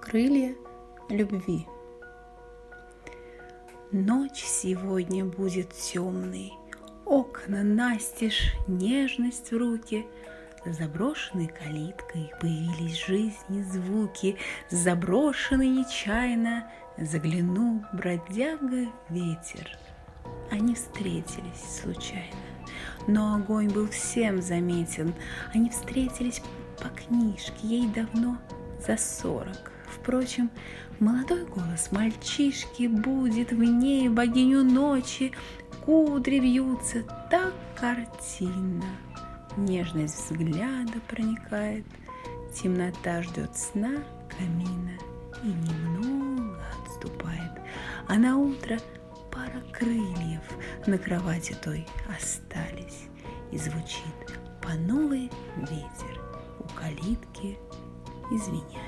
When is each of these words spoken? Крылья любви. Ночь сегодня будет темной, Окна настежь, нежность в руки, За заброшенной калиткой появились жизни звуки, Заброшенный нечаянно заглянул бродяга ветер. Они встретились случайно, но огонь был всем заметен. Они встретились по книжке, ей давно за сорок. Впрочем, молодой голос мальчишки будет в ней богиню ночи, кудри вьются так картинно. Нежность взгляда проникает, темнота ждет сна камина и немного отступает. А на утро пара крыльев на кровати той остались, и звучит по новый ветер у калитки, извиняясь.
Крылья 0.00 0.54
любви. 1.10 1.66
Ночь 3.92 4.42
сегодня 4.42 5.24
будет 5.24 5.72
темной, 5.74 6.52
Окна 7.04 7.62
настежь, 7.62 8.54
нежность 8.66 9.50
в 9.50 9.56
руки, 9.56 10.06
За 10.64 10.72
заброшенной 10.72 11.48
калиткой 11.48 12.30
появились 12.40 13.04
жизни 13.04 13.62
звуки, 13.62 14.38
Заброшенный 14.70 15.68
нечаянно 15.68 16.70
заглянул 16.96 17.82
бродяга 17.92 18.86
ветер. 19.10 19.76
Они 20.50 20.74
встретились 20.74 21.80
случайно, 21.82 22.36
но 23.06 23.34
огонь 23.34 23.68
был 23.68 23.88
всем 23.88 24.40
заметен. 24.40 25.12
Они 25.52 25.68
встретились 25.68 26.40
по 26.78 26.88
книжке, 26.88 27.52
ей 27.62 27.88
давно 27.88 28.38
за 28.86 28.96
сорок. 28.96 29.72
Впрочем, 30.08 30.50
молодой 31.00 31.44
голос 31.44 31.92
мальчишки 31.92 32.86
будет 32.86 33.52
в 33.52 33.62
ней 33.62 34.08
богиню 34.08 34.64
ночи, 34.64 35.32
кудри 35.84 36.40
вьются 36.40 37.02
так 37.30 37.52
картинно. 37.78 38.86
Нежность 39.58 40.30
взгляда 40.30 40.98
проникает, 41.08 41.84
темнота 42.54 43.20
ждет 43.20 43.54
сна 43.54 43.96
камина 44.30 44.96
и 45.44 45.48
немного 45.48 46.58
отступает. 46.86 47.60
А 48.08 48.14
на 48.14 48.38
утро 48.38 48.78
пара 49.30 49.62
крыльев 49.74 50.40
на 50.86 50.96
кровати 50.96 51.54
той 51.62 51.86
остались, 52.08 53.08
и 53.52 53.58
звучит 53.58 54.40
по 54.62 54.72
новый 54.72 55.30
ветер 55.58 56.18
у 56.60 56.78
калитки, 56.78 57.58
извиняясь. 58.30 58.87